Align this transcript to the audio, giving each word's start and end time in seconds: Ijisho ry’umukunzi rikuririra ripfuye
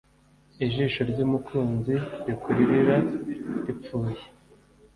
Ijisho 0.65 1.01
ry’umukunzi 1.11 1.93
rikuririra 2.25 2.97
ripfuye 3.65 4.23